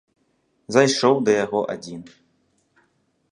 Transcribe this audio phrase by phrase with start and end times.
[0.77, 2.01] Зайшоў да яго адзін.